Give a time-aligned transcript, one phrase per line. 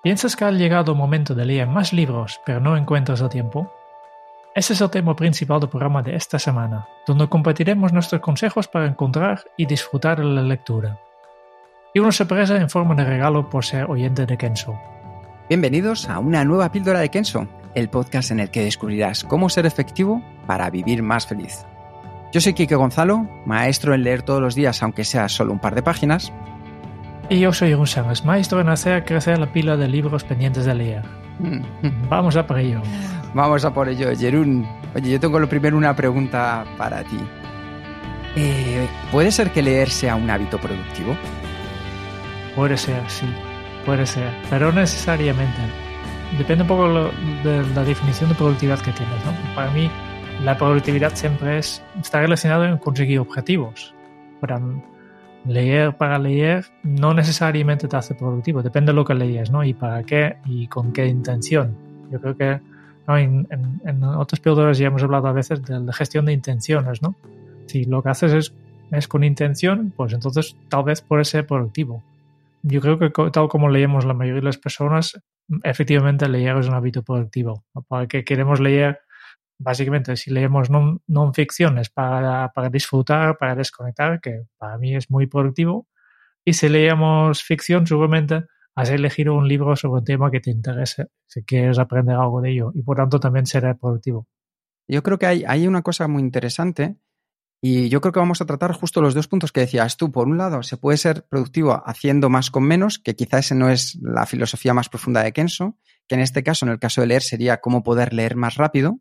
[0.00, 3.72] ¿Piensas que ha llegado el momento de leer más libros, pero no encuentras el tiempo?
[4.54, 8.86] Ese es el tema principal del programa de esta semana, donde compartiremos nuestros consejos para
[8.86, 11.00] encontrar y disfrutar de la lectura.
[11.92, 14.78] Y una sorpresa en forma de regalo por ser oyente de Kenso.
[15.48, 19.66] Bienvenidos a una nueva píldora de Kenso, el podcast en el que descubrirás cómo ser
[19.66, 21.66] efectivo para vivir más feliz.
[22.32, 25.74] Yo soy Kike Gonzalo, maestro en leer todos los días aunque sea solo un par
[25.74, 26.32] de páginas,
[27.30, 30.74] Y yo soy Jeroen Sánchez, maestro en hacer crecer la pila de libros pendientes de
[30.74, 31.02] leer.
[32.08, 32.80] Vamos a por ello.
[33.34, 34.66] Vamos a por ello, Jerún.
[34.94, 37.18] Oye, yo tengo lo primero una pregunta para ti.
[38.36, 41.14] Eh, ¿Puede ser que leer sea un hábito productivo?
[42.56, 43.26] Puede ser, sí,
[43.84, 45.60] puede ser, pero no necesariamente.
[46.38, 47.10] Depende un poco lo-
[47.44, 49.16] de la definición de productividad que tienes.
[49.24, 49.32] ¿no?
[49.54, 49.90] Para mí,
[50.44, 53.94] la productividad siempre es, está relacionada en conseguir objetivos.
[54.40, 54.60] Para
[55.48, 59.64] leer para leer no necesariamente te hace productivo, depende de lo que lees, ¿no?
[59.64, 61.76] Y para qué y con qué intención.
[62.10, 62.60] Yo creo que
[63.06, 63.16] ¿no?
[63.16, 63.46] en,
[64.02, 67.16] otras píldoras ya hemos hablado a veces de la gestión de intenciones, ¿no?
[67.66, 68.54] Si lo que haces es,
[68.90, 72.02] es con intención, pues entonces tal vez puede ser productivo.
[72.62, 75.18] Yo creo que tal como leemos la mayoría de las personas,
[75.62, 77.64] efectivamente leer es un hábito productivo.
[77.88, 79.00] Para que queremos leer,
[79.58, 85.10] básicamente, si leemos non, non ficciones para, para disfrutar, para desconectar, que para mí es
[85.10, 85.86] muy productivo.
[86.44, 91.08] Y si leemos ficción, seguramente has elegido un libro sobre un tema que te interese,
[91.26, 94.26] si quieres aprender algo de ello, y por tanto también será productivo.
[94.86, 96.96] Yo creo que hay, hay una cosa muy interesante
[97.60, 100.12] y yo creo que vamos a tratar justo los dos puntos que decías tú.
[100.12, 103.68] Por un lado, se puede ser productivo haciendo más con menos, que quizás ese no
[103.68, 107.08] es la filosofía más profunda de Kenso, que en este caso, en el caso de
[107.08, 109.00] leer, sería cómo poder leer más rápido.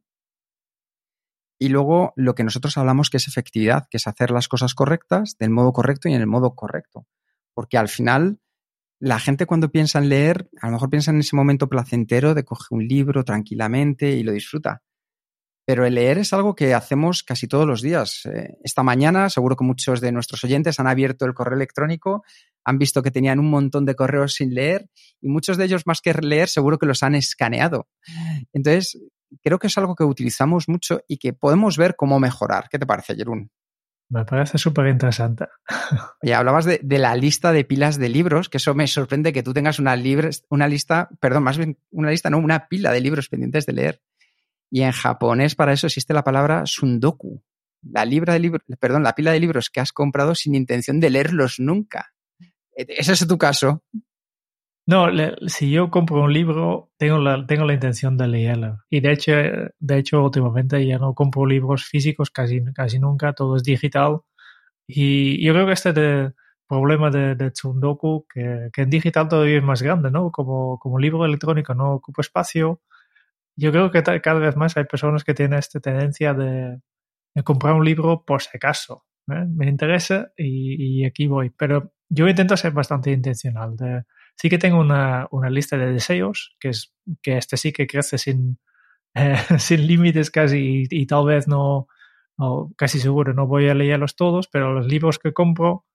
[1.60, 5.38] Y luego lo que nosotros hablamos que es efectividad, que es hacer las cosas correctas
[5.40, 7.08] del modo correcto y en el modo correcto.
[7.54, 8.40] Porque al final,
[9.00, 12.46] la gente cuando piensa en leer, a lo mejor piensa en ese momento placentero de
[12.46, 14.84] coger un libro tranquilamente y lo disfruta.
[15.66, 18.26] Pero el leer es algo que hacemos casi todos los días.
[18.26, 22.24] Eh, esta mañana seguro que muchos de nuestros oyentes han abierto el correo electrónico,
[22.68, 24.90] han visto que tenían un montón de correos sin leer
[25.22, 27.88] y muchos de ellos más que leer seguro que los han escaneado.
[28.52, 29.02] Entonces,
[29.42, 32.68] creo que es algo que utilizamos mucho y que podemos ver cómo mejorar.
[32.70, 33.50] ¿Qué te parece, Jerún?
[34.10, 35.46] Me parece súper interesante.
[36.22, 39.44] Oye, hablabas de, de, la lista de pilas de libros, que eso me sorprende que
[39.44, 39.96] tú tengas una,
[40.50, 44.02] una lista, perdón, más bien una lista, no, una pila de libros pendientes de leer.
[44.70, 47.42] Y en japonés para eso existe la palabra sundoku,
[47.82, 51.12] la, libra de libro, perdón, la pila de libros que has comprado sin intención de
[51.12, 52.12] leerlos nunca.
[52.78, 53.84] ¿Ese es tu caso?
[54.86, 55.08] No,
[55.48, 58.80] si yo compro un libro, tengo la, tengo la intención de leerlo.
[58.90, 59.32] Y de hecho,
[59.80, 64.22] de hecho, últimamente ya no compro libros físicos casi, casi nunca, todo es digital.
[64.88, 66.34] Y yo creo que este de,
[66.68, 70.32] problema de, de Tsundoku, que, en digital todavía es más grande, ¿no?
[70.32, 72.82] Como, como libro electrónico no ocupa espacio.
[73.58, 76.80] Yo creo que cada vez más hay personas que tienen esta tendencia de,
[77.36, 79.06] de comprar un libro por si acaso.
[79.32, 79.46] ¿eh?
[79.48, 81.52] Me interesa y, aquí voy.
[81.52, 83.76] Pero yo intento ser bastante intencional.
[83.76, 84.04] De,
[84.36, 88.18] sí que tengo una, una, lista de deseos, que es que este sí que crece
[88.18, 88.60] sin,
[89.16, 91.88] eh, sin límites casi y, tal vez no,
[92.38, 95.86] no, casi seguro no voy a leerlos todos, pero los libros que compro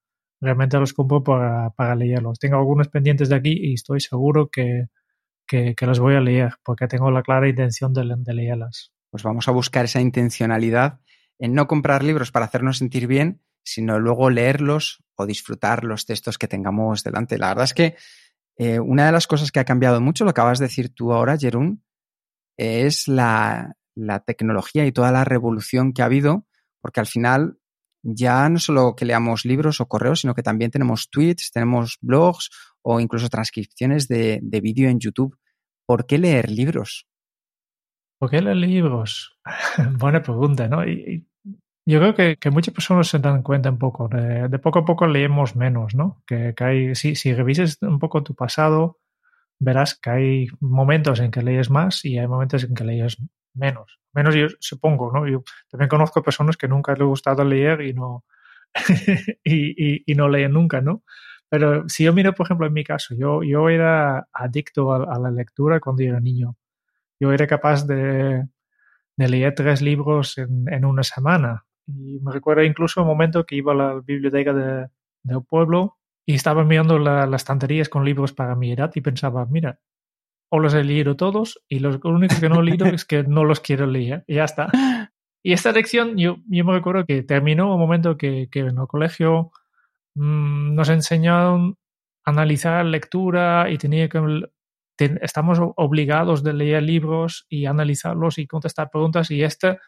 [0.41, 2.39] realmente los compro para, para leerlos.
[2.41, 4.87] Tengo algunos pendientes de aquí y estoy seguro que,
[5.47, 8.93] que, que los voy a leer porque tengo la clara intención de, de leerlas.
[9.11, 10.99] Pues vamos a buscar esa intencionalidad
[11.39, 16.39] en no comprar libros para hacernos sentir bien, sino luego leerlos o disfrutar los textos
[16.39, 17.39] que tengamos delante.
[17.39, 17.97] La verdad es que
[18.57, 21.39] eh, una de las cosas que ha cambiado mucho, lo acabas de decir tú ahora,
[21.39, 21.85] Jerún,
[22.57, 26.47] es la, la, tecnología y toda la revolución que ha habido,
[26.81, 27.59] porque al final
[28.03, 32.51] ya no solo que leamos libros o correos, sino que también tenemos tweets, tenemos blogs
[32.83, 35.39] o incluso transcripciones de, de vídeo en YouTube.
[35.87, 37.07] ¿Por qué leer libros?
[38.19, 39.39] ¿Por qué leer libros?
[39.99, 40.83] Buena pregunta, ¿no?
[41.85, 45.57] Yo creo que, muchas personas se dan cuenta un poco, de, poco a poco leemos
[45.57, 46.23] menos, ¿no?
[46.27, 49.01] Que, que hay, si, si revises un poco tu pasado,
[49.59, 53.19] verás que hay momentos en que lees más y hay momentos en que lees
[53.55, 54.01] menos.
[54.13, 55.27] Menos yo supongo, ¿no?
[55.29, 58.25] Yo también conozco personas que nunca les ha gustado leer y no,
[59.45, 61.03] y, no leen nunca, ¿no?
[61.49, 65.31] Pero si yo miro, por ejemplo, en mi caso, yo, yo era adicto a, la
[65.31, 66.57] lectura cuando era niño.
[67.21, 68.47] Yo era capaz de,
[69.17, 71.65] de leer tres libros en, una semana.
[71.87, 74.89] Y me recuerdo incluso un momento que iba a la biblioteca de,
[75.23, 79.81] del pueblo y estaba mirando las estanterías con libros para mi edad y pensaba, mira,
[80.51, 83.23] o los he leído todos y los, lo único que no he leído es que
[83.25, 84.69] no los quiero leer y ya está.
[85.45, 89.51] Y esta lección, yo, me recuerdo que terminó un momento que, en el colegio
[90.15, 91.79] mmm, nos enseñaron
[92.25, 94.21] a analizar lectura y tenía que
[95.21, 99.81] estamos obligados de leer libros y analizarlos y contestar preguntas y este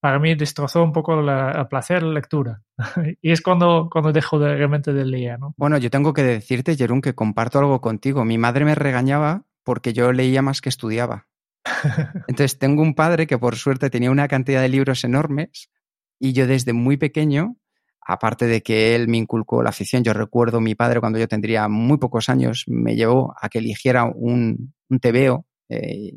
[0.00, 2.62] para mí destrozó un poco la, el placer de la lectura.
[3.22, 5.38] y es cuando, cuando dejo de, realmente de leer.
[5.38, 5.54] ¿no?
[5.56, 8.24] Bueno, yo tengo que decirte, Jerón, que comparto algo contigo.
[8.24, 11.26] Mi madre me regañaba porque yo leía más que estudiaba.
[12.28, 15.70] Entonces tengo un padre que por suerte tenía una cantidad de libros enormes
[16.18, 17.56] y yo desde muy pequeño,
[18.00, 21.68] aparte de que él me inculcó la afición, yo recuerdo mi padre cuando yo tendría
[21.68, 26.14] muy pocos años me llevó a que eligiera un, un TVO, eh,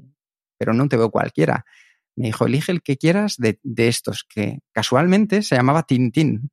[0.58, 1.66] pero no un TVO cualquiera,
[2.16, 6.52] me dijo, elige el que quieras de, de estos, que casualmente se llamaba Tintín.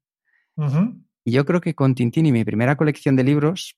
[0.57, 1.05] Uh -huh.
[1.25, 3.77] Y yo creo que con Tintín y mi primera colección de libros,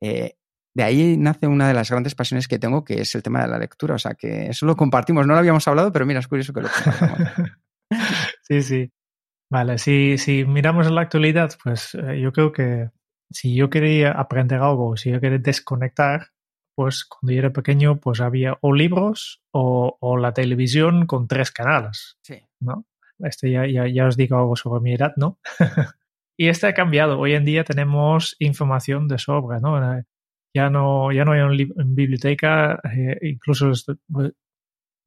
[0.00, 0.34] eh,
[0.74, 3.48] de ahí nace una de las grandes pasiones que tengo, que es el tema de
[3.48, 3.96] la lectura.
[3.96, 5.26] O sea, que eso lo compartimos.
[5.26, 7.50] No lo habíamos hablado, pero mira, es curioso que lo compartimos.
[8.42, 8.92] sí, sí.
[9.50, 12.90] Vale, si, si miramos en la actualidad, pues eh, yo creo que
[13.30, 16.28] si yo quería aprender algo, si yo quería desconectar,
[16.80, 21.50] pues cuando yo era pequeño, pues había o libros o, o la televisión con tres
[21.50, 22.16] canales.
[22.22, 22.36] Sí.
[22.58, 22.86] ¿no?
[23.18, 25.38] Este ya, ya, ya os digo algo sobre mi edad, ¿no?
[26.38, 27.18] y este ha cambiado.
[27.18, 29.76] Hoy en día tenemos información de sobra, ¿no?
[29.76, 30.04] Eh,
[30.54, 33.72] Ya no, ya no hay una biblioteca, eh, incluso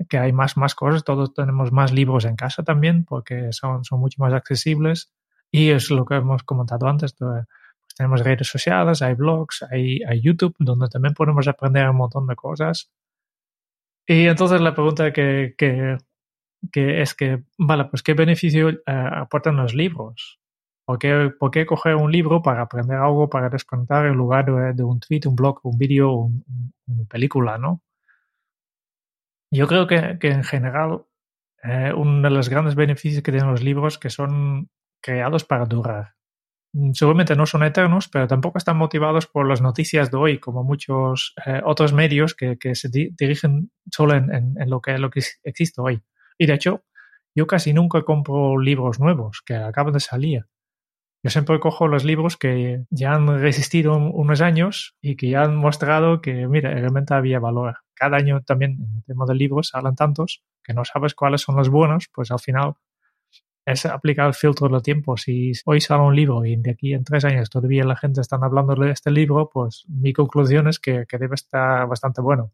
[0.07, 3.99] que hay más, más cosas, todos tenemos más libros en casa también porque son, son
[3.99, 5.11] mucho más accesibles
[5.51, 7.15] y es lo que hemos comentado antes,
[7.95, 12.36] tenemos redes sociales, hay blogs, hay, hay, YouTube, donde también podemos aprender un montón de
[12.36, 12.92] cosas.
[14.07, 15.98] Y entonces la pregunta que, que,
[16.72, 20.40] que es que, vale, pues ¿qué beneficio eh, aportan los libros?
[20.86, 24.74] ¿Por qué, ¿Por qué, coger un libro para aprender algo, para descontar en lugar de,
[24.74, 26.44] de un tweet, un blog, un vídeo, un,
[26.88, 27.81] una película, no?
[29.51, 31.06] Yo creo que, que en general
[31.63, 34.69] eh, uno de los grandes beneficios que tienen los libros que son
[35.01, 36.16] creados para durar
[36.93, 41.33] seguramente no son eternos, pero tampoco están motivados por las noticias de hoy, como muchos
[41.45, 45.09] eh, otros medios que, que, se di dirigen solo en, en, en, lo, que, lo
[45.09, 46.01] que existe hoy.
[46.37, 46.83] Y de hecho,
[47.35, 50.45] yo casi nunca compro libros nuevos que acaban de salir.
[51.23, 55.55] Yo siempre cojo los libros que ya han resistido unos años y que ya han
[55.55, 57.77] mostrado que, mira, realmente había valor.
[57.93, 61.55] Cada año también en el tema de libros salen tantos que no sabes cuáles son
[61.55, 62.73] los buenos, pues al final
[63.65, 65.18] es aplicar el filtro del tiempo.
[65.18, 68.38] Si hoy sale un libro y de aquí en tres años todavía la gente está
[68.38, 72.51] hablando de este libro, pues mi conclusión es que, debe estar bastante bueno.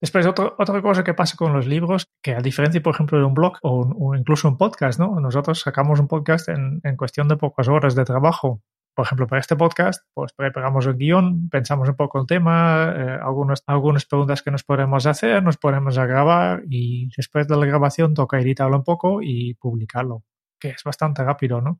[0.00, 3.24] Después, otro, otra cosa que pasa con los libros, que a diferencia, por ejemplo, de
[3.24, 5.18] un blog o, o incluso un podcast, ¿no?
[5.18, 8.62] Nosotros sacamos un podcast en, en, cuestión de pocas horas de trabajo.
[8.98, 13.18] Por ejemplo, para este podcast, pues preparamos el guion, pensamos un poco el tema, eh,
[13.22, 17.64] algunas, algunas preguntas que nos podemos hacer, nos ponemos a grabar y después de la
[17.64, 20.24] grabación toca editarlo un poco y publicarlo,
[20.58, 21.78] que es bastante rápido, ¿no?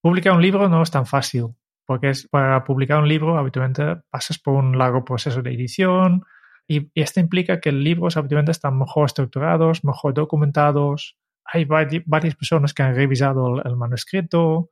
[0.00, 1.46] Publicar un libro no es tan fácil,
[1.84, 6.22] porque es, para publicar un libro habitualmente pasas por un largo proceso de edición,
[6.68, 11.16] y, esto implica que libros habitualmente están mejor estructurados, mejor documentados.
[11.44, 14.70] Hay varias personas que han revisado el manuscrito,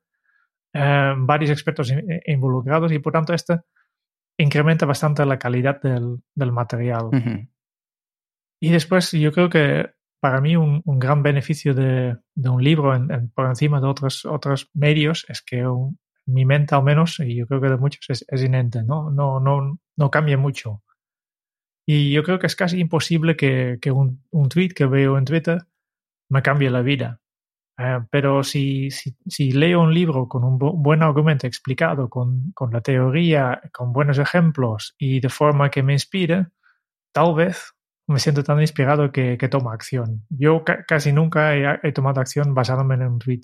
[0.75, 1.93] eh, varios expertos
[2.27, 3.65] involucrados y por tanto esto
[4.37, 7.07] incrementa bastante la calidad del, del material.
[7.07, 7.49] Uh -huh.
[8.61, 9.91] Y después yo creo que
[10.21, 13.87] para mí un, un gran beneficio de, de un libro en, en, por encima de
[13.87, 17.77] otros, otros medios es que un, mi mente al menos, y yo creo que de
[17.77, 19.11] muchos, es, es inente, ¿no?
[19.11, 20.83] No, no, no cambia mucho.
[21.87, 25.27] Y yo creo que es casi imposible que, que un, un, tweet que veo en
[25.27, 25.67] Twitter
[26.31, 27.21] me cambie la vida.
[27.77, 28.89] Uh, pero si,
[29.39, 34.95] leo un libro con un bu buen argumento explicado, con, la teoría, con buenos ejemplos
[34.97, 36.47] y de forma que me inspire,
[37.13, 37.75] tal vez
[38.07, 40.25] me siento tan inspirado que, que tomo acción.
[40.29, 43.41] Yo ca casi nunca he tomado acción basándome en un tweet.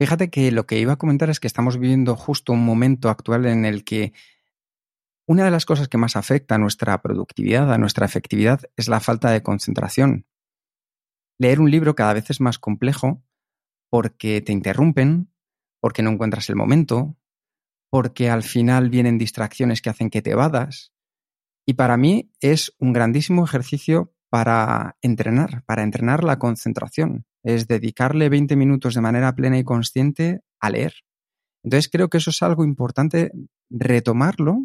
[0.00, 3.46] Fíjate que lo que iba a comentar es que estamos viviendo justo un momento actual
[3.46, 4.12] en el que
[5.26, 8.98] una de las cosas que más afecta a nuestra productividad, a nuestra efectividad, es la
[8.98, 10.26] falta de concentración.
[11.38, 13.22] Leer un libro cada vez es más complejo
[13.94, 15.30] porque te interrumpen,
[15.80, 17.16] porque no encuentras el momento,
[17.90, 20.92] porque al final vienen distracciones que hacen que te evadas.
[21.64, 27.24] Y para mí es un grandísimo ejercicio para entrenar, para entrenar la concentración.
[27.44, 30.94] Es dedicarle 20 minutos de manera plena y consciente a leer.
[31.62, 33.30] Entonces creo que eso es algo importante
[33.70, 34.58] retomarlo,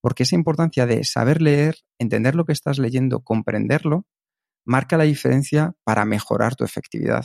[0.00, 4.06] porque esa importancia de saber leer, entender lo que estás leyendo, comprenderlo,
[4.64, 7.24] marca la diferencia para mejorar tu efectividad.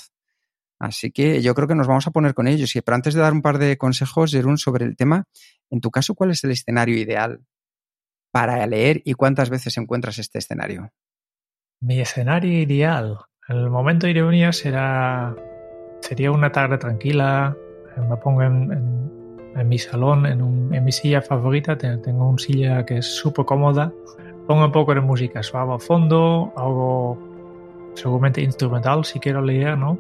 [0.80, 2.72] Así que yo creo que nos vamos a poner con ellos.
[2.74, 5.26] Pero antes de dar un par de consejos, Jerún, sobre el tema,
[5.70, 7.42] en tu caso, ¿cuál es el escenario ideal
[8.32, 10.92] para leer y cuántas veces encuentras este escenario?
[11.80, 13.20] Mi escenario ideal.
[13.48, 15.36] El momento ironía será
[16.02, 17.56] sería una tarde tranquila.
[17.98, 21.78] Me pongo en, mi salón, en, mi silla favorita.
[21.78, 23.92] Tengo una silla que es súper cómoda.
[24.48, 27.18] Pongo un poco de música suave al fondo, algo
[27.96, 29.98] seguramente instrumental si quiero leer, ¿no?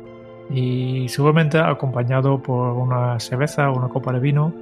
[0.50, 4.54] Y seguramente acompañado por una cerveza o una copa de vino.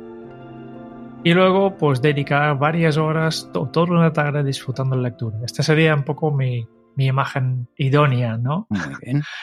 [1.23, 5.37] Y luego, pues dedicar varias horas, toda una tarde disfrutando la lectura.
[5.45, 8.67] Esta sería un poco mi, mi imagen idónea, ¿no?
[8.69, 9.23] Muy bien.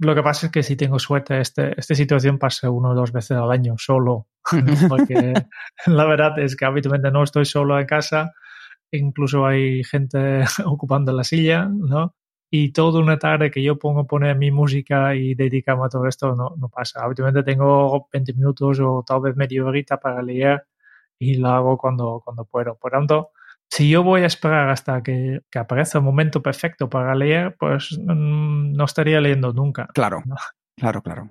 [0.00, 3.12] Lo que pasa es que si tengo suerte, este, esta situación pasa uno o dos
[3.12, 4.28] veces al año solo,
[4.88, 5.34] porque
[5.86, 8.32] la verdad es que habitualmente no estoy solo en casa,
[8.90, 12.14] incluso hay gente ocupando la silla, ¿no?
[12.50, 16.06] Y toda una tarde que yo pongo a poner mi música y dedicarme a todo
[16.06, 17.04] esto no, no pasa.
[17.04, 20.66] Habitualmente tengo 20 minutos o tal vez media horita para leer
[21.18, 22.76] y lo hago cuando, cuando puedo.
[22.76, 23.30] Por tanto,
[23.70, 28.72] si yo voy a esperar hasta que, aparezca el momento perfecto para leer, pues mm,
[28.72, 29.86] no estaría leyendo nunca.
[29.94, 30.22] Claro,
[30.76, 31.30] claro, claro.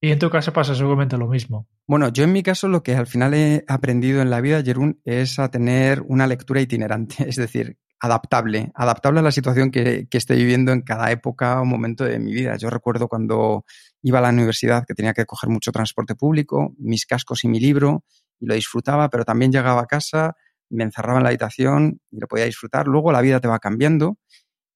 [0.00, 1.66] Y en tu caso pasa seguramente lo mismo.
[1.86, 5.00] Bueno, yo en mi caso lo que al final he aprendido en la vida, Jerún,
[5.04, 10.18] es a tener una lectura itinerante, es decir, adaptable, adaptable a la situación que, que,
[10.18, 12.56] estoy viviendo en cada época o momento de mi vida.
[12.56, 13.64] Yo recuerdo cuando
[14.02, 17.60] iba a la universidad que tenía que coger mucho transporte público, mis cascos y mi
[17.60, 18.04] libro,
[18.40, 20.34] y lo disfrutaba, pero también llegaba a casa
[20.70, 22.86] me encerraba en la habitación y lo podía disfrutar.
[22.86, 24.18] Luego la vida te va cambiando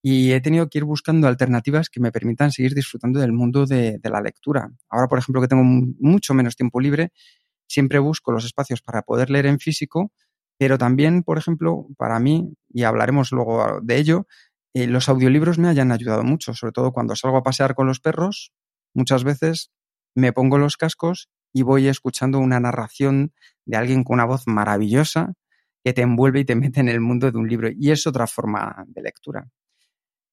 [0.03, 4.01] y he tenido que ir buscando alternativas que me permitan seguir disfrutando del mundo de,
[4.05, 4.71] la lectura.
[4.89, 7.13] Ahora, por ejemplo, que tengo mucho menos tiempo libre,
[7.67, 10.13] siempre busco los espacios para poder leer en físico,
[10.59, 14.27] pero también, por ejemplo, para mí, y hablaremos luego de ello,
[14.75, 18.01] eh, los audiolibros me hayan ayudado mucho, sobre todo cuando salgo a pasear con los
[18.01, 18.53] perros,
[18.95, 19.71] muchas veces
[20.15, 23.33] me pongo los cascos y voy escuchando una narración
[23.65, 25.35] de alguien con una voz maravillosa
[25.85, 27.69] que te envuelve y te mete en el mundo de un libro.
[27.75, 29.49] Y es otra forma de lectura.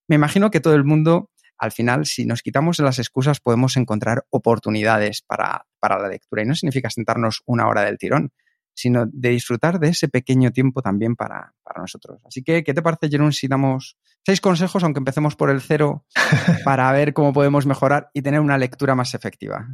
[0.07, 4.25] Me imagino que todo el mundo, al final, si nos quitamos las excusas, podemos encontrar
[4.29, 6.43] oportunidades para, la lectura.
[6.43, 8.31] Y no significa sentarnos una hora del tirón,
[8.75, 12.21] sino de disfrutar de ese pequeño tiempo también para, nosotros.
[12.25, 16.05] Así que, ¿qué te parece, Jerón, si damos seis consejos, aunque empecemos por el cero,
[16.63, 19.67] para ver cómo podemos mejorar y tener una lectura más efectiva?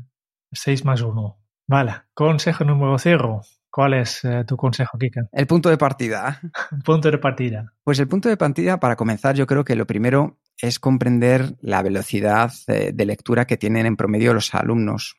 [0.52, 1.40] Seis más uno.
[1.68, 1.94] Vale.
[2.14, 3.42] Consejo número cero.
[3.70, 5.30] ¿Cuál es eh, tu consejo, Kika?
[5.32, 6.42] El punto de partida.
[6.84, 7.74] punto de partida.
[7.84, 11.82] Pues el punto de partida, para comenzar, yo creo que lo primero es comprender la
[11.82, 15.16] velocidad eh, de lectura que tienen en promedio los alumnos.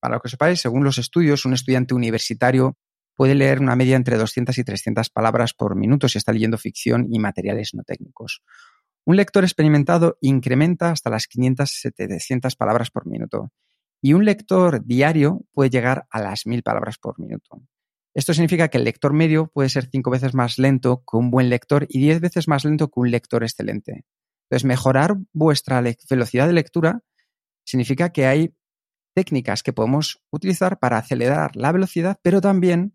[0.00, 2.76] Para lo que sepáis, según los estudios, un estudiante universitario
[3.18, 7.08] puede leer una media entre 200 y 300 palabras por minuto si está leyendo ficción
[7.10, 8.44] y materiales no técnicos.
[9.04, 13.50] Un lector experimentado incrementa hasta las 500-700 palabras por minuto
[14.00, 17.60] y un lector diario puede llegar a las mil palabras por minuto.
[18.14, 21.50] Esto significa que el lector medio puede ser cinco veces más lento que un buen
[21.50, 24.04] lector y diez veces más lento que un lector excelente.
[24.44, 27.02] Entonces, mejorar vuestra velocidad de lectura
[27.64, 28.54] significa que hay
[29.12, 32.94] técnicas que podemos utilizar para acelerar la velocidad, pero también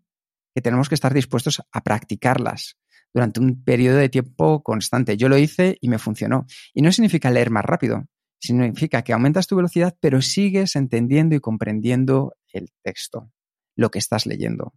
[0.54, 2.76] que tenemos que estar dispuestos a practicarlas
[3.12, 5.16] durante un periodo de tiempo constante.
[5.16, 6.46] Yo lo hice y me funcionó.
[6.72, 8.06] Y no significa leer más rápido,
[8.40, 13.30] significa que aumentas tu velocidad, pero sigues entendiendo y comprendiendo el texto,
[13.76, 14.74] lo que estás leyendo.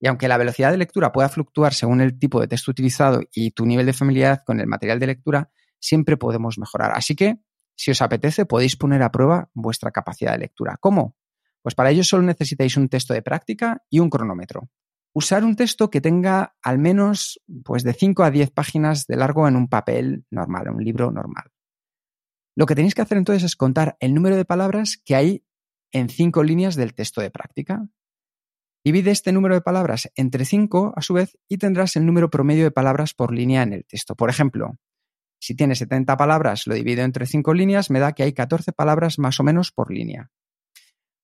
[0.00, 3.52] Y aunque la velocidad de lectura pueda fluctuar según el tipo de texto utilizado y
[3.52, 6.92] tu nivel de familiaridad con el material de lectura, siempre podemos mejorar.
[6.94, 7.36] Así que,
[7.76, 10.76] si os apetece, podéis poner a prueba vuestra capacidad de lectura.
[10.78, 11.16] ¿Cómo?
[11.62, 14.68] Pues para ello solo necesitáis un texto de práctica y un cronómetro.
[15.16, 19.46] Usar un texto que tenga al menos pues, de 5 a 10 páginas de largo
[19.46, 21.52] en un papel normal, en un libro normal.
[22.56, 25.44] Lo que tenéis que hacer entonces es contar el número de palabras que hay
[25.92, 27.86] en cinco líneas del texto de práctica.
[28.84, 32.64] Divide este número de palabras entre cinco, a su vez, y tendrás el número promedio
[32.64, 34.16] de palabras por línea en el texto.
[34.16, 34.76] Por ejemplo,
[35.40, 39.18] si tiene 70 palabras, lo divido entre cinco líneas, me da que hay 14 palabras
[39.18, 40.30] más o menos por línea.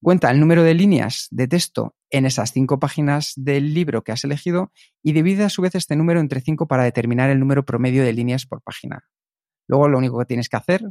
[0.02, 4.24] Cuenta el número de líneas de texto en esas cinco páginas del libro que has
[4.24, 8.02] elegido y divide a su vez este número entre cinco para determinar el número promedio
[8.02, 9.04] de líneas por página.
[9.68, 10.82] Luego lo único que tienes que hacer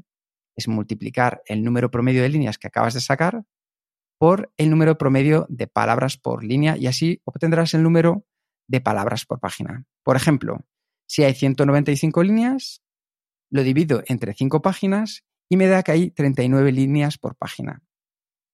[0.56, 3.44] es multiplicar el número promedio de líneas que acabas de sacar
[4.20, 8.26] por el número promedio de palabras por línea y así obtendrás el número
[8.68, 9.86] de palabras por página.
[10.04, 10.68] Por ejemplo,
[11.08, 12.84] si hay 195 líneas,
[13.50, 17.82] lo divido entre cinco páginas y me da que hay 39 líneas por página.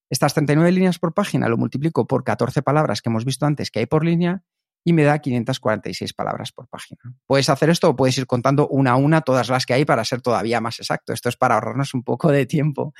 [0.10, 3.80] Estas 39 líneas por página lo multiplico por 14 palabras que hemos visto antes que
[3.80, 4.44] hay por línea
[4.88, 7.02] y me da 546 palabras por página.
[7.26, 10.06] Puedes hacer esto o puedes ir contando una a una todas las que hay para
[10.06, 11.12] ser todavía más exacto.
[11.12, 12.94] Esto es para ahorrarnos un poco de tiempo.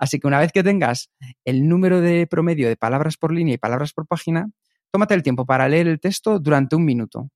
[0.00, 1.10] Así que una vez que tengas
[1.44, 4.50] el número de promedio de palabras por línea y palabras por página,
[4.90, 7.30] tómate el tiempo para leer el texto durante un minuto.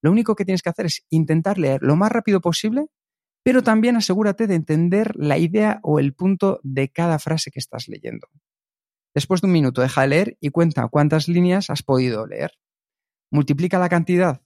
[0.00, 2.86] Lo único que tienes que hacer es intentar leer lo más rápido posible,
[3.44, 7.86] pero también asegúrate de entender la idea o el punto de cada frase que estás
[7.86, 8.28] leyendo.
[9.14, 12.52] Después de un minuto deja de leer y cuenta cuántas líneas has podido leer
[13.32, 14.40] multiplica la cantidad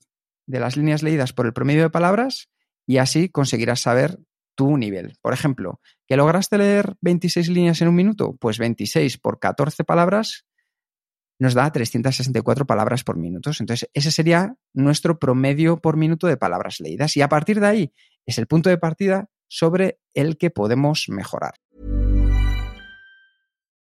[0.47, 2.49] de las líneas leídas por el promedio de palabras
[2.87, 4.17] y así conseguirás saber
[4.55, 5.17] tu nivel.
[5.21, 8.35] Por ejemplo, ¿que lograste leer 26 líneas en un minuto?
[8.39, 10.45] Pues 26 por 14 palabras
[11.37, 13.51] nos da 364 palabras por minuto.
[13.59, 17.15] Entonces, ese sería nuestro promedio por minuto de palabras leídas.
[17.15, 17.93] Y a partir de ahí
[18.25, 21.53] es el punto de partida sobre el que podemos mejorar.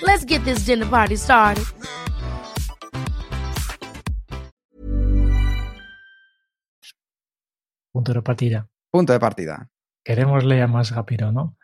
[0.00, 1.64] Let's get this dinner party started.
[7.92, 8.68] Punto de partida.
[8.92, 9.68] Punto de partida.
[10.04, 11.56] Queremos leer más rápido, ¿no?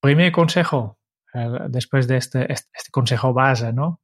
[0.00, 0.98] Primer consejo,
[1.34, 4.00] eh, después de este, este, este, consejo base, ¿no?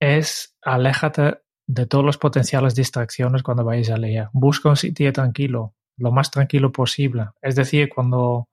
[0.00, 4.28] Es aléjate de todos los potenciales distracciones cuando vayáis a leer.
[4.32, 7.30] Busca un sitio tranquilo, lo más tranquilo posible.
[7.42, 8.48] Es decir, cuando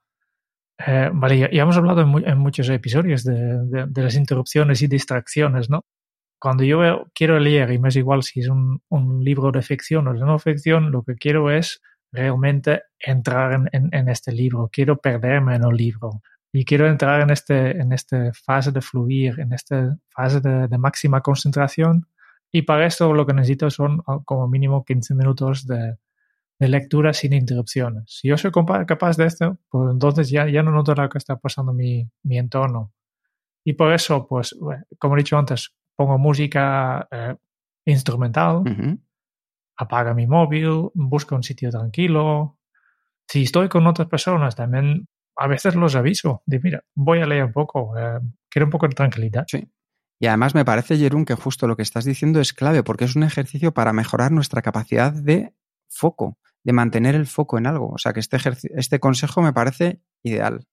[0.78, 5.86] eh, vale, ya, hemos hablado en, muchos episodios de, las interrupciones y distracciones, ¿no?
[6.40, 8.82] Cuando yo quiero leer, y me es igual si es un,
[9.24, 11.82] libro de ficción o de no ficción, lo que quiero es
[12.12, 16.22] realmente entrar en, este libro, quiero perderme en el libro.
[16.52, 20.78] Y quiero entrar en este en esta fase de fluir, en esta fase de, de
[20.78, 22.08] máxima concentración.
[22.52, 25.98] Y para esto lo que necesito son ah, como mínimo 15 minutos de,
[26.64, 28.06] de lectura sin interrupciones.
[28.08, 28.52] Si yo soy
[28.88, 32.38] capaz de esto, pues entonces ya, ya no noto lo que está pasando mi, mi
[32.38, 32.94] entorno.
[33.66, 34.56] Y por eso, pues,
[34.98, 37.36] como he dicho antes, pongo música eh,
[37.84, 38.64] instrumental,
[39.76, 42.58] apaga mi móvil, busco un sitio tranquilo.
[43.28, 47.44] Si estoy con otras personas, también a veces los aviso de, mira, voy a leer
[47.44, 49.44] un poco, eh, quiero un poco de tranquilidad.
[49.48, 49.68] Sí.
[50.18, 53.18] Y además me parece, Jerún, que justo lo que estás diciendo es clave porque es
[53.18, 55.54] un ejercicio para mejorar nuestra capacidad de
[55.90, 57.90] foco de mantener el foco en algo.
[57.90, 58.38] O sea que este,
[58.76, 60.66] este consejo me parece ideal.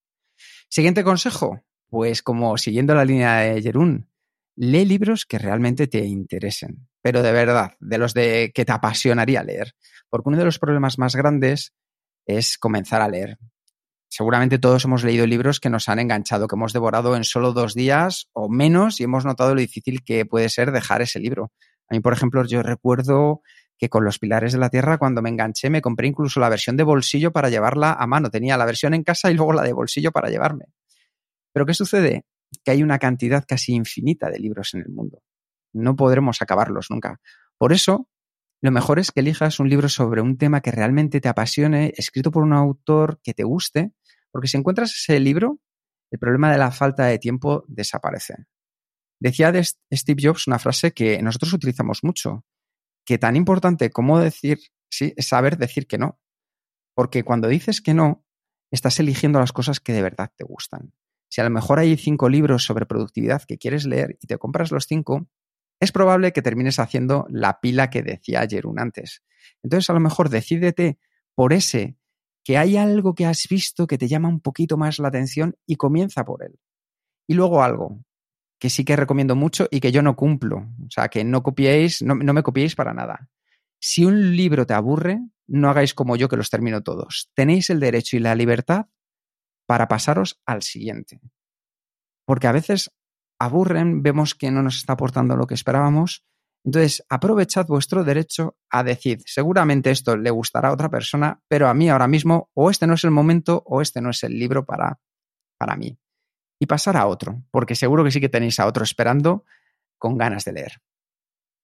[0.68, 4.08] Siguiente consejo, pues como siguiendo la línea de Jerún,
[4.56, 9.42] lee libros que realmente te interesen, pero de verdad, de los de que te apasionaría
[9.42, 9.74] leer.
[10.08, 11.74] Porque uno de los problemas más grandes
[12.26, 13.38] es comenzar a leer.
[14.08, 17.74] Seguramente todos hemos leído libros que nos han enganchado, que hemos devorado en solo dos
[17.74, 21.52] días o menos y hemos notado lo difícil que puede ser dejar ese libro.
[21.88, 23.42] A mí, por ejemplo, yo recuerdo
[23.80, 26.76] que con los pilares de la tierra, cuando me enganché, me compré incluso la versión
[26.76, 28.30] de bolsillo para llevarla a mano.
[28.30, 30.66] Tenía la versión en casa y luego la de bolsillo para llevarme.
[31.50, 32.26] Pero ¿qué sucede?
[32.62, 35.22] Que hay una cantidad casi infinita de libros en el mundo.
[35.72, 37.20] No podremos acabarlos nunca.
[37.56, 38.06] Por eso,
[38.60, 42.30] lo mejor es que elijas un libro sobre un tema que realmente te apasione, escrito
[42.30, 43.92] por un autor que te guste,
[44.30, 45.58] porque si encuentras ese libro,
[46.10, 48.34] el problema de la falta de tiempo desaparece.
[49.18, 52.44] Decía de Steve Jobs una frase que nosotros utilizamos mucho,
[53.10, 56.20] que tan importante como decir sí es saber decir que no.
[56.94, 58.24] Porque cuando dices que no,
[58.70, 60.92] estás eligiendo las cosas que de verdad te gustan.
[61.28, 64.70] Si a lo mejor hay cinco libros sobre productividad que quieres leer y te compras
[64.70, 65.28] los cinco,
[65.80, 69.24] es probable que termines haciendo la pila que decía Jerún antes.
[69.64, 71.00] Entonces, a lo mejor decídete
[71.34, 71.96] por ese
[72.44, 75.74] que hay algo que has visto que te llama un poquito más la atención y
[75.74, 76.60] comienza por él.
[77.26, 78.04] Y luego algo,
[78.60, 80.68] que sí que recomiendo mucho y que yo no cumplo.
[80.86, 83.28] O sea, que no copiéis, no, me copiéis para nada.
[83.80, 85.18] Si un libro te aburre,
[85.48, 87.30] no hagáis como yo que los termino todos.
[87.34, 88.86] Tenéis el derecho y la libertad
[89.66, 91.20] para pasaros al siguiente.
[92.26, 92.92] porque a veces
[93.40, 96.24] aburren, vemos que no nos está aportando lo que esperábamos.
[96.64, 101.74] Entonces, aprovechad vuestro derecho a decir, seguramente esto le gustará a otra persona, pero a
[101.74, 104.64] mí ahora mismo o este no es el momento o este no es el libro
[104.64, 105.00] para,
[105.58, 105.98] para mí.
[106.60, 109.44] Y pasar a otro, porque seguro que sí que tenéis a otro esperando
[109.98, 110.72] con ganas de leer.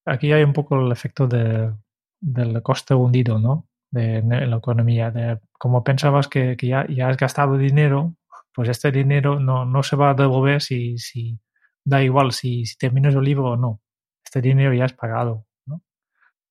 [0.07, 1.73] Aquí hay un poco el efecto de,
[2.21, 3.69] del coste hundido, ¿no?
[3.91, 5.11] De, la economía.
[5.11, 8.17] De, como pensabas que, ya, ya, has gastado dinero,
[8.55, 11.39] pues este dinero no, no se va a devolver si, si
[11.85, 13.81] da igual si, si terminas el libro o no.
[14.25, 15.47] Este dinero ya es pagado.
[15.67, 15.83] ¿no?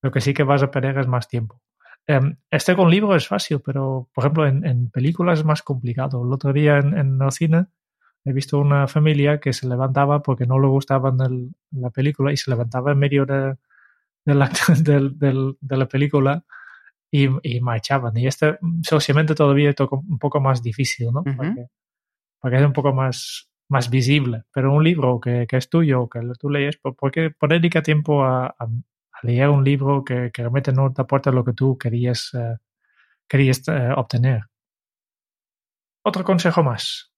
[0.01, 1.61] Lo que sí que vas a perder es más tiempo.
[2.07, 6.23] Um, este con libro es fácil, pero por ejemplo en, en películas es más complicado.
[6.23, 7.65] El otro día en, en, el cine
[8.25, 12.37] he visto una familia que se levantaba porque no le gustaba el, la película y
[12.37, 13.55] se levantaba en medio de,
[14.25, 14.49] de, la,
[14.81, 16.43] de, de la película
[17.11, 18.17] y, y, marchaban.
[18.17, 21.21] Y este socialmente todavía es un poco más difícil, ¿no?
[21.21, 21.35] Uh -huh.
[21.37, 21.67] porque,
[22.41, 24.43] porque, es un poco más, más visible.
[24.51, 28.23] Pero un libro que, que es tuyo, que tú lees, ¿por qué, por dedica tiempo
[28.23, 31.77] a, a, a, leer un libro que, que, realmente no te aporta lo que tú
[31.77, 32.57] querías, uh,
[33.27, 34.43] querías uh, obtener?
[36.03, 37.14] Otro consejo más.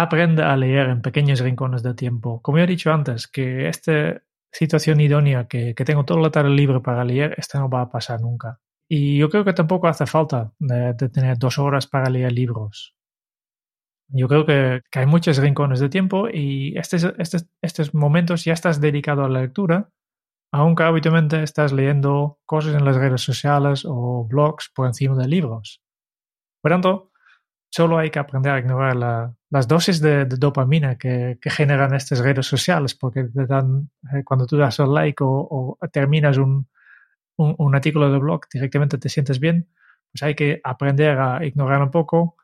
[0.00, 2.40] Aprende a leer en pequeños rincones de tiempo.
[2.40, 6.80] Como he dicho antes, que esta situación idónea que, que tengo toda la tarde libre
[6.80, 8.60] para leer, esta no va a pasar nunca.
[8.88, 12.94] Y yo creo que tampoco hace falta de tener dos horas para leer libros.
[14.10, 18.54] Yo creo que, que, hay muchos rincones de tiempo y estos, estos, estos momentos ya
[18.54, 19.90] estás dedicado a la lectura,
[20.52, 25.82] aunque habitualmente estás leyendo cosas en las redes sociales o blogs por encima de libros.
[26.62, 27.10] Por tanto,
[27.70, 32.46] solo hay que aprender a ignorar la, las dosis de, dopamina que, generan estas redes
[32.46, 36.68] sociales, porque te dan, eh, cuando tú das el like o, terminas un,
[37.36, 39.68] un, un, artículo de blog, directamente te sientes bien,
[40.12, 42.36] pues hay que aprender a ignorar un poco.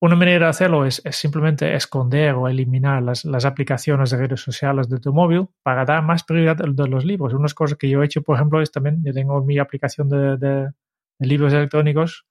[0.00, 4.88] Una manera de hacerlo es, simplemente esconder o eliminar las, las, aplicaciones de redes sociales
[4.88, 7.34] de tu móvil para dar más prioridad de los libros.
[7.34, 10.70] Una cosa que yo he hecho, por ejemplo, es también, yo tengo mi aplicación de
[11.18, 12.24] libros electrónicos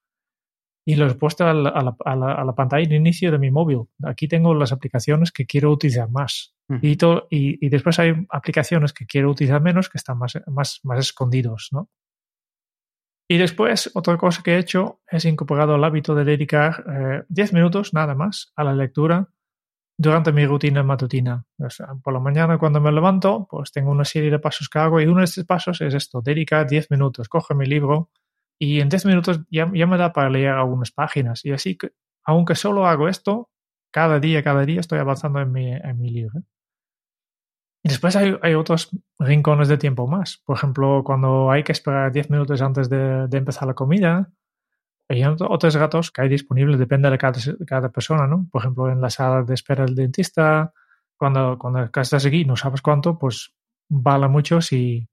[0.85, 1.83] y los he puesto a la, a,
[2.15, 3.81] la, a la, pantalla de inicio de mi móvil.
[4.03, 6.55] Aquí tengo las aplicaciones que quiero utilizar más.
[6.67, 6.79] Uh -huh.
[6.81, 10.79] y, to, y, y, después hay aplicaciones que quiero utilizar menos que están más, más,
[10.83, 11.69] más escondidos.
[11.71, 11.89] ¿no?
[13.31, 17.53] Y después, otra cosa que he hecho es incorporado el hábito de dedicar eh, 10
[17.53, 19.29] minutos nada más a la lectura
[19.95, 21.45] durante mi rutina matutina.
[21.59, 24.79] O sea, por la mañana cuando me levanto, pues tengo una serie de pasos que
[24.79, 28.09] hago y uno de estos pasos es esto, dedicar 10 minutos, coge mi libro,
[28.59, 31.45] y en 10 minutos ya, ya, me da para leer algunas páginas.
[31.45, 31.91] Y así que,
[32.23, 33.49] aunque solo hago esto,
[33.91, 36.43] cada día, cada día estoy avanzando en mi, en mi libro.
[37.81, 40.41] Y después hay, hay, otros rincones de tiempo más.
[40.45, 44.29] Por ejemplo, cuando hay que esperar 10 minutos antes de, de, empezar la comida,
[45.07, 48.47] hay otros gatos que hay disponibles, depende de cada, cada, persona, ¿no?
[48.51, 50.73] Por ejemplo, en la sala de espera del dentista,
[51.17, 53.53] cuando, cuando estás aquí no sabes cuánto, pues
[53.87, 55.07] vale mucho si,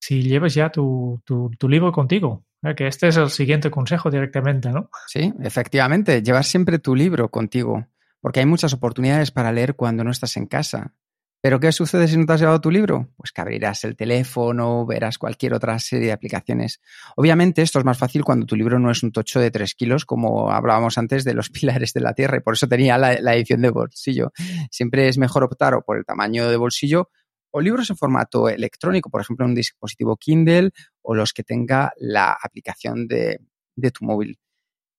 [0.00, 2.45] si llevas ya tu, tu, tu libro contigo.
[2.62, 2.74] ¿Eh?
[2.74, 4.90] Que este es el siguiente consejo directamente, ¿no?
[5.06, 7.86] Sí, efectivamente, llevar siempre tu libro contigo,
[8.20, 10.94] porque hay muchas oportunidades para leer cuando no estás en casa.
[11.42, 13.12] Pero ¿qué sucede si no te has llevado tu libro?
[13.16, 16.80] Pues que abrirás el teléfono, verás cualquier otra serie de aplicaciones.
[17.14, 20.04] Obviamente esto es más fácil cuando tu libro no es un tocho de 3 kilos,
[20.04, 23.36] como hablábamos antes de los pilares de la Tierra, y por eso tenía la, la
[23.36, 24.32] edición de bolsillo.
[24.70, 27.10] Siempre es mejor optar o por el tamaño de bolsillo
[27.56, 32.36] o libros en formato electrónico, por ejemplo, un dispositivo Kindle o los que tenga la
[32.42, 33.40] aplicación de,
[33.74, 34.38] de, tu móvil.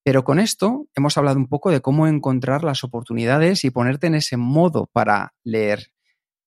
[0.03, 4.15] Pero con esto hemos hablado un poco de cómo encontrar las oportunidades y ponerte en
[4.15, 5.91] ese modo para leer.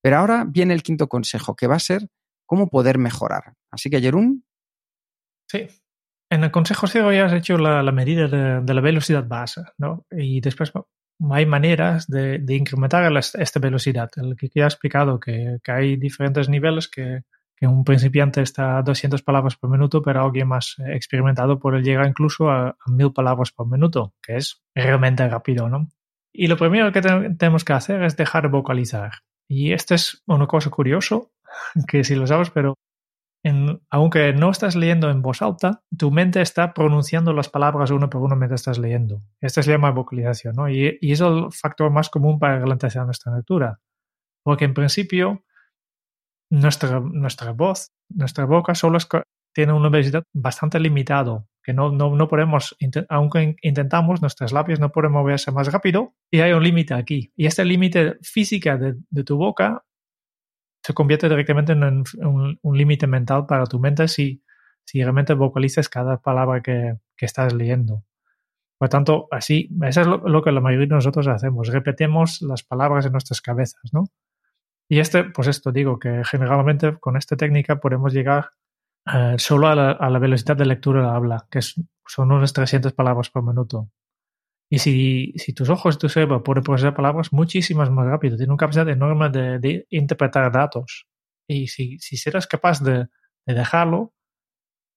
[0.02, 2.08] Pero ahora viene el quinto consejo, que va a ser
[2.44, 3.54] cómo poder mejorar.
[3.70, 4.44] Así que, Jerún.
[5.48, 5.68] Sí.
[6.28, 9.62] En el consejo cero ya has hecho la, la medida de, de, la velocidad base,
[9.78, 10.06] ¿no?
[10.10, 10.72] Y después
[11.30, 14.10] hay maneras de, de incrementar esta velocidad.
[14.16, 17.22] El que ya he explicado que, que hay diferentes niveles que,
[17.56, 22.06] que, un principiante está a 200 palabras por minuto, pero alguien más experimentado puede llegar
[22.06, 25.88] incluso a, a 1000 palabras por minuto, que es realmente rápido, ¿no?
[26.32, 29.12] Y lo primero que te, tenemos que hacer es dejar de vocalizar.
[29.48, 31.18] Y esto es una cosa curiosa,
[31.88, 32.74] que si lo sabes, pero
[33.90, 38.22] aunque no estás leyendo en voz alta, tu mente está pronunciando las palabras uno por
[38.22, 39.22] uno mientras estás leyendo.
[39.40, 40.68] Esto se llama vocalización, ¿no?
[40.68, 43.80] Y, y, es el factor más común para ralentizar nuestra lectura.
[44.42, 45.44] Porque en principio,
[46.50, 48.98] nuestra, nuestra voz, nuestra boca solo
[49.54, 52.76] tiene una velocidad bastante limitada, que no, no, no podemos,
[53.08, 57.32] aunque intentamos, nuestros labios no pueden moverse más rápido y hay un límite aquí.
[57.36, 59.84] Y este límite física de tu boca
[60.90, 64.42] se convierte directamente en un, límite mental para tu mente si,
[64.84, 68.02] si realmente vocalizas cada palabra que, que estás leyendo.
[68.76, 73.06] Por tanto, así, eso es lo, que la mayoría de nosotros hacemos, repetimos las palabras
[73.06, 74.06] en nuestras cabezas, ¿no?
[74.88, 78.50] Y este, pues esto digo, que generalmente con esta técnica podemos llegar
[79.14, 83.30] eh, solo a la, velocidad de lectura de la habla, que son unas 300 palabras
[83.30, 83.90] por minuto.
[84.72, 88.52] Y si, si tus ojos y tu cerebro pueden procesar palabras muchísimas más rápido, tiene
[88.52, 91.08] una capacidad enorme de, interpretar datos.
[91.48, 93.08] Y si, si serás capaz de,
[93.46, 94.14] de, dejarlo,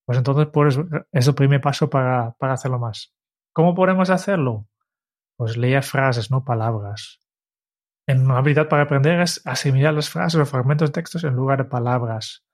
[0.06, 0.80] pues entonces puedes,
[1.12, 3.16] es el primer paso para, para hacerlo más.
[3.52, 4.68] ¿Cómo podemos hacerlo?
[5.38, 7.20] Pues leer frases, no palabras.
[8.06, 11.58] En una habilidad para aprender es asimilar las frases o fragmentos de textos en lugar
[11.58, 12.46] de palabras.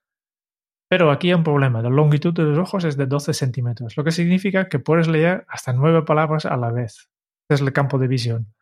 [0.90, 1.82] Pero aquí hay un problema.
[1.84, 5.46] La longitud de los ojos es de 12 centímetros, lo que significa que puedes leer
[5.48, 7.10] hasta nueve palabras a la vez.
[7.48, 8.54] Es el campo de visión.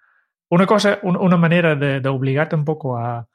[0.49, 3.27] Una cosa, una manera de, obligarte un poco a,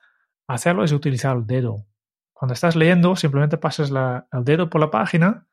[0.47, 1.87] hacerlo es utilizar el dedo.
[2.35, 5.47] Cuando estás leyendo, simplemente pasas el dedo por la página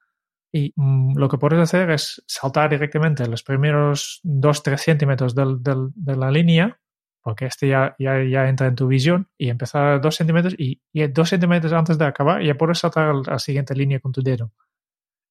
[0.51, 6.31] y mm, lo que puedes hacer es saltar directamente los primeros 2-3 centímetros de la
[6.31, 6.79] línea,
[7.21, 11.07] porque este ya, ya, ya, entra en tu visión, y empezar 2 centímetros y, y
[11.07, 14.51] 2 centímetros antes de acabar ya puedes saltar a la siguiente línea con tu dedo.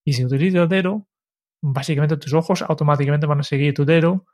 [0.04, 1.06] Y si utilizas el dedo,
[1.62, 4.26] básicamente tus ojos automáticamente van a seguir tu dedo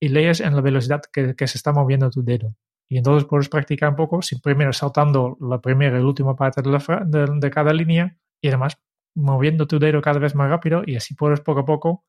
[0.00, 2.54] y lees en la velocidad que, se está moviendo tu dedo.
[2.88, 7.26] Y entonces puedes practicar un poco, primero saltando la primera y la última parte de,
[7.40, 8.78] de cada línea y además
[9.14, 12.04] moviendo tu dedo cada vez más rápido y así puedes poco a poco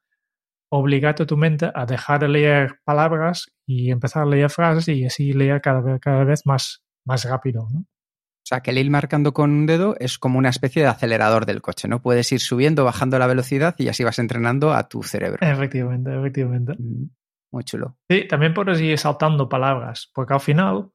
[0.69, 5.05] obligar a tu mente a dejar de leer palabras y empezar a leer frases y
[5.05, 7.67] así leer cada vez, cada vez más, más rápido.
[7.71, 7.79] ¿no?
[7.79, 11.45] O sea, que el ir marcando con un dedo es como una especie de acelerador
[11.45, 12.01] del coche, ¿no?
[12.01, 15.37] Puedes ir subiendo, bajando la velocidad y así vas entrenando a tu cerebro.
[15.41, 16.73] Efectivamente, efectivamente.
[16.79, 17.09] Mm,
[17.51, 17.97] muy chulo.
[18.09, 20.89] Sí, también puedes ir saltando palabras, porque al final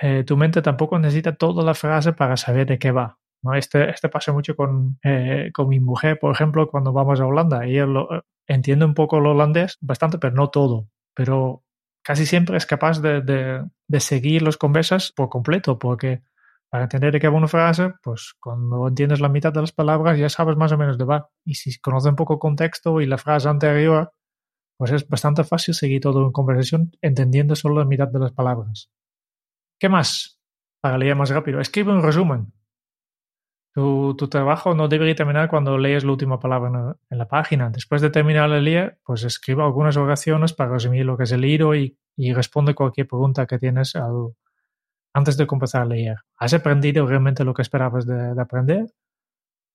[0.00, 3.18] eh, tu mente tampoco necesita toda la frase para saber de qué va.
[3.54, 7.64] Este, este pasa mucho con, eh, con mi mujer, por ejemplo, cuando vamos a Holanda.
[7.64, 8.08] Ella lo,
[8.46, 10.88] entiende un poco el holandés, bastante, pero no todo.
[11.14, 11.64] Pero
[12.02, 16.22] casi siempre es capaz de, de, seguir los conversas por completo, porque
[16.68, 20.18] para entender de qué va una frase, pues cuando entiendes la mitad de las palabras
[20.18, 21.30] ya sabes más o menos de va.
[21.44, 24.12] Y si conoces un poco el contexto y la frase anterior,
[24.76, 28.90] pues es bastante fácil seguir todo en conversación entendiendo solo la mitad de las palabras.
[29.78, 30.38] ¿Qué más?
[30.80, 31.60] Para leer más rápido.
[31.60, 32.52] Escribe un resumen.
[33.76, 37.68] Tu, trabajo no debería terminar cuando lees la última palabra en la, página.
[37.68, 41.42] Después de terminar el leer, pues escribe algunas oraciones para resumir lo que es el
[41.42, 41.98] leído y,
[42.32, 43.92] responde cualquier pregunta que tienes
[45.12, 46.16] antes de comenzar a leer.
[46.38, 48.86] ¿Has aprendido realmente lo que esperabas de, aprender?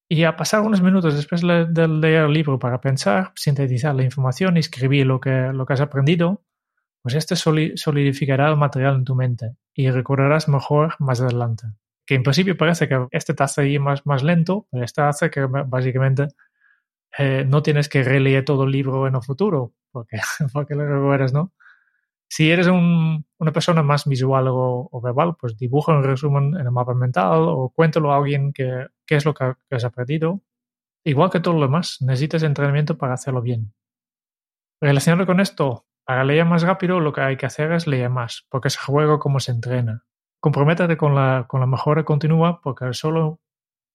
[0.10, 4.58] Y a pasar unos minutos después de leer el libro para pensar, sintetizar la información
[4.58, 6.42] y escribir lo que, lo que has aprendido,
[7.04, 11.68] pues este solidificará el material en tu mente y recordarás mejor más adelante
[12.12, 15.30] que en principio parece que este te hace ir más, más lento, pero este hace
[15.30, 16.28] que básicamente
[17.18, 20.18] eh, no tienes que releer todo el libro en el futuro, porque,
[20.52, 21.54] porque lo recuerdas, ¿no?
[22.28, 26.72] Si eres un, una persona más visual o, verbal, pues dibuja un resumen en el
[26.72, 30.42] mapa mental o cuéntalo a alguien qué es lo que, has aprendido.
[31.06, 33.74] Igual que todo lo demás, necesitas entrenamiento para hacerlo bien.
[34.82, 38.46] Relacionado con esto, para leer más rápido, lo que hay que hacer es leer más,
[38.50, 40.04] porque es juego como se entrena
[40.42, 43.40] comprométete con la, con la mejora continua porque solo,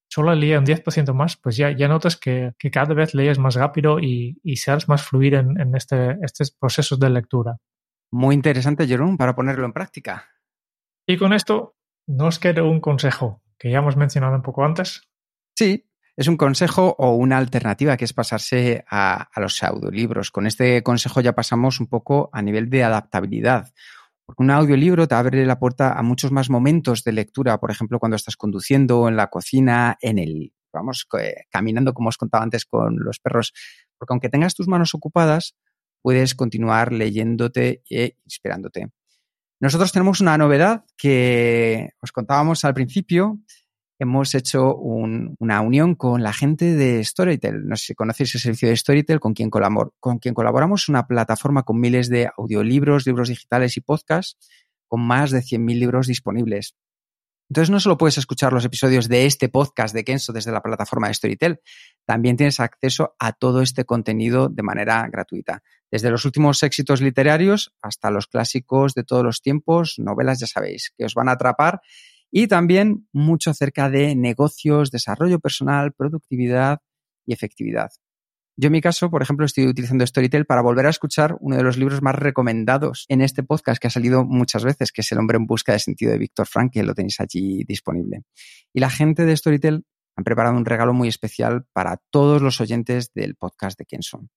[0.08, 3.56] solo leer un 10% más, pues ya, ya notas que, que, cada vez lees más
[3.56, 7.58] rápido y, y seas más fluido en, en este, estos procesos de lectura.
[8.12, 10.30] Muy interesante, Jerón, para ponerlo en práctica.
[11.06, 15.02] Y con esto nos queda un consejo que ya hemos mencionado un poco antes.
[15.56, 20.30] Sí, es un consejo o una alternativa que es pasarse a, a, los audiolibros.
[20.30, 23.72] Con este consejo ya pasamos un poco a nivel de adaptabilidad.
[24.26, 28.00] Porque un audiolibro te abre la puerta a muchos más momentos de lectura, por ejemplo,
[28.00, 31.06] cuando estás conduciendo, en la cocina, en el, vamos,
[31.48, 33.52] caminando, como os contaba antes con los perros.
[33.96, 35.54] Porque aunque tengas tus manos ocupadas,
[36.02, 38.88] puedes continuar leyéndote e inspirándote.
[39.60, 43.38] Nosotros tenemos una novedad que os contábamos al principio,
[43.98, 47.66] hemos hecho una unión con la gente de Storytel.
[47.66, 51.62] No sé si conocéis el servicio de Storytel con quien, con quien colaboramos, una plataforma
[51.62, 54.36] con miles de audiolibros, libros digitales y podcasts,
[54.86, 56.76] con más de 100.000 libros disponibles.
[57.48, 61.06] Entonces no solo puedes escuchar los episodios de este podcast de Kenso desde la plataforma
[61.06, 61.60] de Storytel,
[62.04, 65.62] también tienes acceso a todo este contenido de manera gratuita.
[65.88, 70.92] Desde los últimos éxitos literarios hasta los clásicos de todos los tiempos, novelas ya sabéis,
[70.98, 71.80] que os van a atrapar
[72.38, 76.80] y también mucho acerca de negocios, desarrollo personal, productividad
[77.24, 77.92] y efectividad.
[78.58, 81.62] Yo en mi caso, por ejemplo, estoy utilizando Storytel para volver a escuchar uno de
[81.62, 85.18] los libros más recomendados en este podcast que ha salido muchas veces, que es El
[85.18, 88.24] hombre en busca de sentido de Víctor Frank, que lo tenéis allí disponible.
[88.74, 93.14] Y la gente de Storytel han preparado un regalo muy especial para todos los oyentes
[93.14, 94.28] del podcast de Quién son.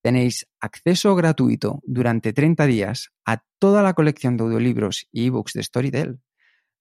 [0.00, 5.64] tenéis acceso gratuito durante 30 días a toda la colección de audiolibros y ebooks de
[5.64, 6.20] Storytel.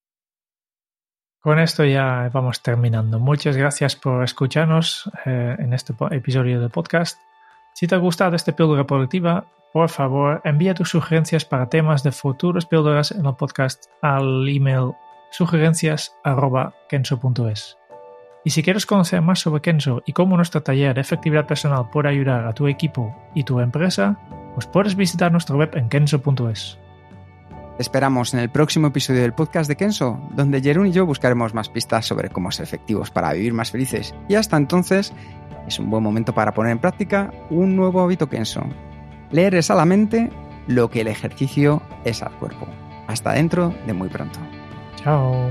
[1.47, 3.21] Con esto ya vamos terminando.
[3.21, 7.21] Muchas gracias por escucharnos eh, en este episodio del podcast.
[7.73, 12.11] Si te ha gustado este píldora productiva, por favor envía tus sugerencias para temas de
[12.11, 14.95] futuros píldoras en el podcast al email
[15.31, 17.79] sugerencias.kenso.es.
[18.45, 22.09] Y si quieres conocer más sobre Kenso y cómo nuestro taller de efectividad personal puede
[22.09, 24.19] ayudar a tu equipo y tu empresa,
[24.55, 26.81] pues puedes visitar nuestra web en kenso.es.
[27.79, 31.69] Esperamos en el próximo episodio del podcast de Kenso, donde Jerún y yo buscaremos más
[31.69, 34.15] pistas sobre cómo ser efectivos para vivir más felices.
[34.29, 35.12] Y hasta entonces,
[35.67, 38.62] es un buen momento para poner en práctica un nuevo hábito Kenso.
[39.31, 40.31] Leer es a la mente
[40.67, 42.67] lo que el ejercicio es al cuerpo.
[43.09, 44.39] Hasta dentro de muy pronto.
[44.97, 45.51] Chao.